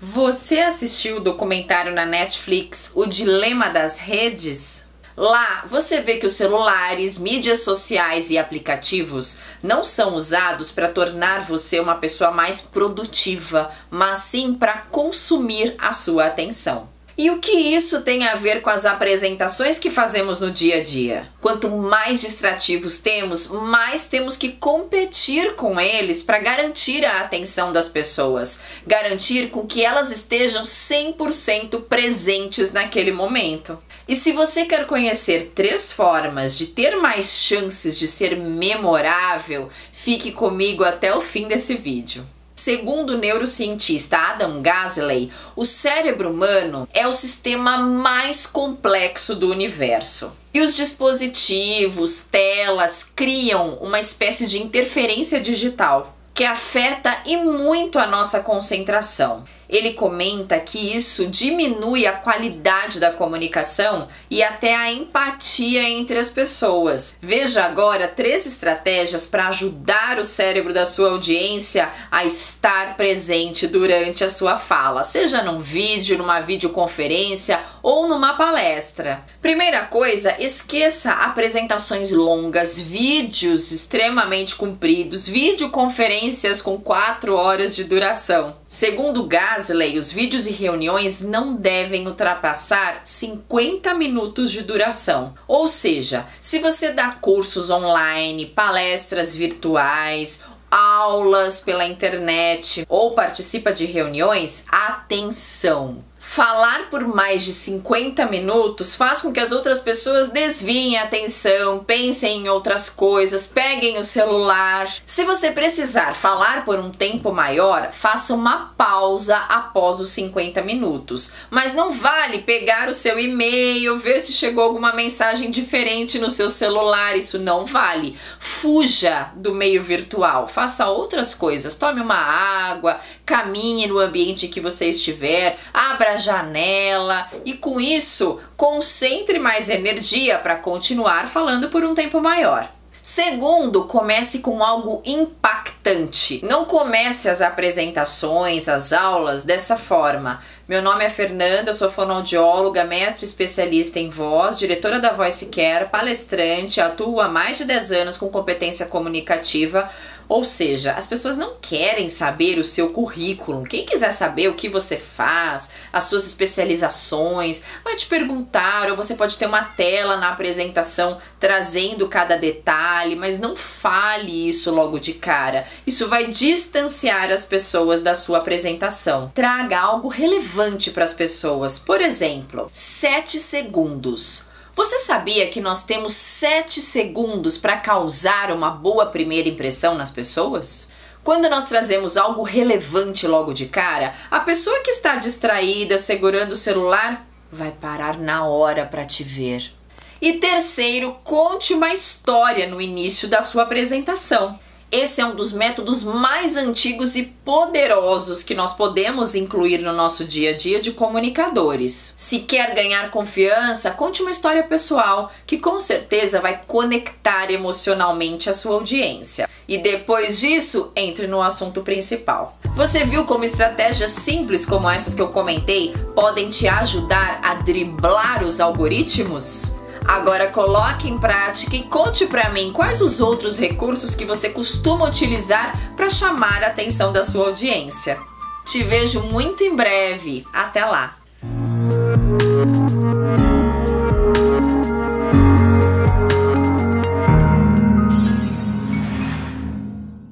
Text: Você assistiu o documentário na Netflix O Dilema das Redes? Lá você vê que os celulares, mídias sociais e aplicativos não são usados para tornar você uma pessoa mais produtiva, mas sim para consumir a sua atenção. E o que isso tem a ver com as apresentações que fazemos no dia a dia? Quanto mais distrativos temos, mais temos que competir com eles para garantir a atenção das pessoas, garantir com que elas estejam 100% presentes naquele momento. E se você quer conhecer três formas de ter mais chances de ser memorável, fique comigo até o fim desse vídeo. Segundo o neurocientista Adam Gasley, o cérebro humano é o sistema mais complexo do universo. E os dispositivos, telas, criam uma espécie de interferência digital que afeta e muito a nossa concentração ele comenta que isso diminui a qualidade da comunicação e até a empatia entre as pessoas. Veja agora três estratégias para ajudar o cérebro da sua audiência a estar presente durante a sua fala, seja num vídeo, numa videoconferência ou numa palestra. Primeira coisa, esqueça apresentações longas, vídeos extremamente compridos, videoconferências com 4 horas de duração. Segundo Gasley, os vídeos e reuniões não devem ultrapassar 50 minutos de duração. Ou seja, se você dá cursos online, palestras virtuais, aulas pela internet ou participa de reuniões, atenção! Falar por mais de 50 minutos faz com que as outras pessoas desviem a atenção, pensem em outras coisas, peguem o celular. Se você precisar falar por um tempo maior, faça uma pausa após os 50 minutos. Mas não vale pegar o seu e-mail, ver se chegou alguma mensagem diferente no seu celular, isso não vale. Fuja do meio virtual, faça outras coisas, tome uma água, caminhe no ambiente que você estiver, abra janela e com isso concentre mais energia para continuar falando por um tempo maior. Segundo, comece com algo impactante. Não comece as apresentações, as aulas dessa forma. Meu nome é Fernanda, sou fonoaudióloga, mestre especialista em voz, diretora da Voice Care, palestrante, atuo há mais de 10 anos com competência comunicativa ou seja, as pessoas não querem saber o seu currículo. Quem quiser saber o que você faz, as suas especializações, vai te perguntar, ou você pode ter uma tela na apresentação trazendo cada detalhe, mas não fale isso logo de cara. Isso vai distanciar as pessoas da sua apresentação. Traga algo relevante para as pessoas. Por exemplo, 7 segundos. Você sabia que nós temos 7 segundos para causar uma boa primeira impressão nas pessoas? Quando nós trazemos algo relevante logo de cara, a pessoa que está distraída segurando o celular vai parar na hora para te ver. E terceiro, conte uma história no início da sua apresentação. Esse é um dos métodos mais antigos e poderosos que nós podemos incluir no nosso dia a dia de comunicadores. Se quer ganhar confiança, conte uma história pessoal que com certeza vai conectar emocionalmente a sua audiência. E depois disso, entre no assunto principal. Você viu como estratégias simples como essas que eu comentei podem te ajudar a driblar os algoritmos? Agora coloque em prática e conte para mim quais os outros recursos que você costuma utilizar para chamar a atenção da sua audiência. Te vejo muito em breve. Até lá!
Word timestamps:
Você 0.00 0.58
assistiu 0.58 1.16
o 1.16 1.20
documentário 1.20 1.90
na 1.90 2.04
Netflix 2.04 2.92
O 2.94 3.06
Dilema 3.06 3.70
das 3.70 3.98
Redes? 3.98 4.86
Lá 5.16 5.64
você 5.66 6.02
vê 6.02 6.18
que 6.18 6.26
os 6.26 6.32
celulares, 6.32 7.16
mídias 7.16 7.60
sociais 7.60 8.28
e 8.28 8.36
aplicativos 8.36 9.38
não 9.62 9.82
são 9.82 10.14
usados 10.14 10.70
para 10.70 10.88
tornar 10.88 11.40
você 11.40 11.80
uma 11.80 11.94
pessoa 11.94 12.30
mais 12.30 12.60
produtiva, 12.60 13.70
mas 13.90 14.18
sim 14.18 14.52
para 14.52 14.82
consumir 14.90 15.74
a 15.78 15.94
sua 15.94 16.26
atenção. 16.26 16.94
E 17.18 17.30
o 17.30 17.38
que 17.38 17.50
isso 17.50 18.02
tem 18.02 18.26
a 18.26 18.34
ver 18.34 18.60
com 18.60 18.68
as 18.68 18.84
apresentações 18.84 19.78
que 19.78 19.90
fazemos 19.90 20.38
no 20.38 20.50
dia 20.50 20.76
a 20.76 20.82
dia? 20.82 21.26
Quanto 21.40 21.70
mais 21.70 22.20
distrativos 22.20 22.98
temos, 22.98 23.46
mais 23.46 24.04
temos 24.04 24.36
que 24.36 24.50
competir 24.50 25.54
com 25.54 25.80
eles 25.80 26.22
para 26.22 26.38
garantir 26.38 27.06
a 27.06 27.20
atenção 27.20 27.72
das 27.72 27.88
pessoas, 27.88 28.60
garantir 28.86 29.48
com 29.48 29.66
que 29.66 29.82
elas 29.82 30.10
estejam 30.10 30.64
100% 30.64 31.84
presentes 31.84 32.70
naquele 32.70 33.12
momento. 33.12 33.82
E 34.06 34.14
se 34.14 34.32
você 34.32 34.66
quer 34.66 34.86
conhecer 34.86 35.52
três 35.54 35.90
formas 35.90 36.58
de 36.58 36.66
ter 36.66 36.96
mais 36.96 37.42
chances 37.42 37.98
de 37.98 38.06
ser 38.06 38.36
memorável, 38.36 39.70
fique 39.90 40.32
comigo 40.32 40.84
até 40.84 41.16
o 41.16 41.22
fim 41.22 41.48
desse 41.48 41.76
vídeo. 41.76 42.26
Segundo 42.58 43.10
o 43.10 43.18
neurocientista 43.18 44.16
Adam 44.16 44.62
Gasley, 44.62 45.30
o 45.54 45.66
cérebro 45.66 46.30
humano 46.30 46.88
é 46.92 47.06
o 47.06 47.12
sistema 47.12 47.76
mais 47.76 48.46
complexo 48.46 49.36
do 49.36 49.50
universo. 49.50 50.32
E 50.54 50.60
os 50.60 50.74
dispositivos, 50.74 52.22
telas, 52.22 53.04
criam 53.04 53.74
uma 53.74 54.00
espécie 54.00 54.46
de 54.46 54.60
interferência 54.60 55.38
digital 55.38 56.15
que 56.36 56.44
afeta 56.44 57.22
e 57.24 57.34
muito 57.34 57.98
a 57.98 58.06
nossa 58.06 58.40
concentração 58.40 59.42
ele 59.68 59.94
comenta 59.94 60.58
que 60.58 60.96
isso 60.96 61.26
diminui 61.26 62.06
a 62.06 62.12
qualidade 62.12 63.00
da 63.00 63.10
comunicação 63.10 64.08
e 64.30 64.42
até 64.42 64.74
a 64.74 64.90
empatia 64.92 65.82
entre 65.82 66.18
as 66.18 66.30
pessoas. 66.30 67.14
Veja 67.20 67.64
agora 67.64 68.08
três 68.08 68.46
estratégias 68.46 69.26
para 69.26 69.48
ajudar 69.48 70.18
o 70.18 70.24
cérebro 70.24 70.72
da 70.72 70.86
sua 70.86 71.10
audiência 71.10 71.90
a 72.10 72.24
estar 72.24 72.96
presente 72.96 73.66
durante 73.66 74.22
a 74.24 74.28
sua 74.28 74.56
fala, 74.56 75.02
seja 75.02 75.42
num 75.42 75.60
vídeo, 75.60 76.18
numa 76.18 76.40
videoconferência 76.40 77.60
ou 77.82 78.08
numa 78.08 78.34
palestra. 78.34 79.24
Primeira 79.42 79.82
coisa, 79.82 80.34
esqueça 80.38 81.12
apresentações 81.12 82.10
longas, 82.10 82.80
vídeos 82.80 83.72
extremamente 83.72 84.54
compridos, 84.54 85.28
videoconferências 85.28 86.25
com 86.62 86.78
4 86.78 87.34
horas 87.34 87.74
de 87.76 87.84
duração. 87.84 88.56
Segundo 88.68 89.24
Gasley, 89.24 89.98
os 89.98 90.10
vídeos 90.10 90.46
e 90.46 90.50
reuniões 90.50 91.20
não 91.20 91.54
devem 91.54 92.06
ultrapassar 92.06 93.00
50 93.04 93.94
minutos 93.94 94.50
de 94.50 94.62
duração. 94.62 95.34
Ou 95.46 95.68
seja, 95.68 96.26
se 96.40 96.58
você 96.58 96.90
dá 96.90 97.10
cursos 97.12 97.70
online, 97.70 98.46
palestras 98.46 99.36
virtuais, 99.36 100.42
aulas 100.70 101.60
pela 101.60 101.86
internet 101.86 102.84
ou 102.88 103.12
participa 103.12 103.72
de 103.72 103.86
reuniões, 103.86 104.64
atenção! 104.68 106.04
Falar 106.36 106.90
por 106.90 107.08
mais 107.08 107.42
de 107.46 107.52
50 107.54 108.26
minutos 108.26 108.94
faz 108.94 109.22
com 109.22 109.32
que 109.32 109.40
as 109.40 109.52
outras 109.52 109.80
pessoas 109.80 110.28
desviem 110.28 110.98
a 110.98 111.04
atenção, 111.04 111.82
pensem 111.82 112.42
em 112.42 112.48
outras 112.50 112.90
coisas, 112.90 113.46
peguem 113.46 113.96
o 113.96 114.04
celular. 114.04 114.86
Se 115.06 115.24
você 115.24 115.50
precisar 115.50 116.14
falar 116.14 116.66
por 116.66 116.78
um 116.78 116.90
tempo 116.90 117.32
maior, 117.32 117.90
faça 117.90 118.34
uma 118.34 118.74
pausa 118.76 119.38
após 119.48 119.98
os 119.98 120.10
50 120.10 120.60
minutos. 120.60 121.32
Mas 121.48 121.72
não 121.72 121.90
vale 121.90 122.42
pegar 122.42 122.90
o 122.90 122.92
seu 122.92 123.18
e-mail, 123.18 123.96
ver 123.96 124.20
se 124.20 124.34
chegou 124.34 124.62
alguma 124.62 124.92
mensagem 124.92 125.50
diferente 125.50 126.18
no 126.18 126.28
seu 126.28 126.50
celular, 126.50 127.16
isso 127.16 127.38
não 127.38 127.64
vale. 127.64 128.14
Fuja 128.38 129.30
do 129.36 129.54
meio 129.54 129.82
virtual, 129.82 130.46
faça 130.46 130.86
outras 130.86 131.34
coisas, 131.34 131.74
tome 131.76 132.02
uma 132.02 132.14
água, 132.14 133.00
caminhe 133.24 133.86
no 133.86 133.98
ambiente 133.98 134.48
que 134.48 134.60
você 134.60 134.90
estiver, 134.90 135.56
abra 135.72 136.25
janela 136.26 137.28
e 137.44 137.54
com 137.54 137.80
isso 137.80 138.40
concentre 138.56 139.38
mais 139.38 139.70
energia 139.70 140.38
para 140.38 140.56
continuar 140.56 141.28
falando 141.28 141.68
por 141.68 141.84
um 141.84 141.94
tempo 141.94 142.20
maior. 142.20 142.68
Segundo, 143.08 143.84
comece 143.84 144.40
com 144.40 144.64
algo 144.64 145.00
impactante. 145.04 146.44
Não 146.44 146.64
comece 146.64 147.28
as 147.28 147.40
apresentações, 147.40 148.68
as 148.68 148.92
aulas 148.92 149.44
dessa 149.44 149.76
forma. 149.76 150.42
Meu 150.68 150.82
nome 150.82 151.04
é 151.04 151.08
Fernanda, 151.08 151.72
sou 151.72 151.88
fonoaudióloga, 151.88 152.82
mestre 152.82 153.24
especialista 153.24 154.00
em 154.00 154.08
voz, 154.08 154.58
diretora 154.58 154.98
da 154.98 155.12
Voice 155.12 155.46
Care, 155.46 155.88
palestrante, 155.88 156.80
atuo 156.80 157.20
há 157.20 157.28
mais 157.28 157.58
de 157.58 157.64
10 157.64 157.92
anos 157.92 158.16
com 158.16 158.28
competência 158.28 158.86
comunicativa 158.86 159.88
ou 160.28 160.42
seja, 160.42 160.92
as 160.92 161.06
pessoas 161.06 161.36
não 161.36 161.56
querem 161.60 162.08
saber 162.08 162.58
o 162.58 162.64
seu 162.64 162.90
currículo. 162.90 163.64
Quem 163.64 163.86
quiser 163.86 164.10
saber 164.10 164.48
o 164.48 164.54
que 164.54 164.68
você 164.68 164.96
faz, 164.96 165.70
as 165.92 166.04
suas 166.04 166.26
especializações, 166.26 167.62
vai 167.84 167.96
te 167.96 168.06
perguntar, 168.06 168.90
ou 168.90 168.96
você 168.96 169.14
pode 169.14 169.36
ter 169.36 169.46
uma 169.46 169.62
tela 169.62 170.16
na 170.16 170.30
apresentação 170.30 171.18
trazendo 171.38 172.08
cada 172.08 172.36
detalhe, 172.36 173.14
mas 173.14 173.38
não 173.38 173.54
fale 173.54 174.48
isso 174.48 174.70
logo 174.70 174.98
de 174.98 175.12
cara. 175.12 175.66
Isso 175.86 176.08
vai 176.08 176.26
distanciar 176.26 177.30
as 177.30 177.44
pessoas 177.44 178.00
da 178.00 178.14
sua 178.14 178.38
apresentação. 178.38 179.30
Traga 179.34 179.78
algo 179.78 180.08
relevante 180.08 180.90
para 180.90 181.04
as 181.04 181.14
pessoas. 181.14 181.78
Por 181.78 182.00
exemplo, 182.00 182.68
7 182.72 183.38
segundos. 183.38 184.45
Você 184.76 184.98
sabia 184.98 185.48
que 185.48 185.58
nós 185.58 185.84
temos 185.84 186.12
7 186.12 186.82
segundos 186.82 187.56
para 187.56 187.78
causar 187.78 188.52
uma 188.52 188.68
boa 188.70 189.06
primeira 189.06 189.48
impressão 189.48 189.94
nas 189.94 190.10
pessoas? 190.10 190.90
Quando 191.24 191.48
nós 191.48 191.64
trazemos 191.64 192.18
algo 192.18 192.42
relevante 192.42 193.26
logo 193.26 193.54
de 193.54 193.64
cara, 193.64 194.12
a 194.30 194.38
pessoa 194.38 194.80
que 194.80 194.90
está 194.90 195.16
distraída 195.16 195.96
segurando 195.96 196.52
o 196.52 196.56
celular 196.56 197.26
vai 197.50 197.70
parar 197.70 198.18
na 198.18 198.44
hora 198.44 198.84
para 198.84 199.06
te 199.06 199.24
ver. 199.24 199.72
E 200.20 200.34
terceiro, 200.34 201.16
conte 201.24 201.72
uma 201.72 201.90
história 201.90 202.66
no 202.66 202.78
início 202.78 203.28
da 203.28 203.40
sua 203.40 203.62
apresentação. 203.62 204.60
Esse 204.96 205.20
é 205.20 205.26
um 205.26 205.34
dos 205.34 205.52
métodos 205.52 206.02
mais 206.02 206.56
antigos 206.56 207.16
e 207.16 207.24
poderosos 207.24 208.42
que 208.42 208.54
nós 208.54 208.72
podemos 208.72 209.34
incluir 209.34 209.82
no 209.82 209.92
nosso 209.92 210.24
dia 210.24 210.52
a 210.52 210.56
dia 210.56 210.80
de 210.80 210.90
comunicadores. 210.90 212.14
Se 212.16 212.38
quer 212.38 212.74
ganhar 212.74 213.10
confiança, 213.10 213.90
conte 213.90 214.22
uma 214.22 214.30
história 214.30 214.62
pessoal 214.62 215.30
que 215.46 215.58
com 215.58 215.78
certeza 215.78 216.40
vai 216.40 216.62
conectar 216.66 217.50
emocionalmente 217.50 218.48
a 218.48 218.54
sua 218.54 218.76
audiência. 218.76 219.46
E 219.68 219.76
depois 219.76 220.40
disso, 220.40 220.90
entre 220.96 221.26
no 221.26 221.42
assunto 221.42 221.82
principal. 221.82 222.56
Você 222.74 223.04
viu 223.04 223.26
como 223.26 223.44
estratégias 223.44 224.12
simples 224.12 224.64
como 224.64 224.88
essas 224.88 225.12
que 225.12 225.20
eu 225.20 225.28
comentei 225.28 225.92
podem 226.14 226.48
te 226.48 226.66
ajudar 226.66 227.38
a 227.42 227.52
driblar 227.56 228.42
os 228.42 228.62
algoritmos? 228.62 229.75
Agora 230.06 230.46
coloque 230.48 231.08
em 231.08 231.18
prática 231.18 231.74
e 231.74 231.82
conte 231.82 232.26
para 232.26 232.50
mim 232.50 232.72
quais 232.72 233.00
os 233.00 233.20
outros 233.20 233.58
recursos 233.58 234.14
que 234.14 234.24
você 234.24 234.48
costuma 234.48 235.08
utilizar 235.08 235.94
para 235.96 236.08
chamar 236.08 236.62
a 236.62 236.68
atenção 236.68 237.12
da 237.12 237.24
sua 237.24 237.46
audiência. 237.46 238.18
Te 238.64 238.82
vejo 238.82 239.20
muito 239.20 239.64
em 239.64 239.74
breve. 239.74 240.46
Até 240.52 240.84
lá! 240.84 241.16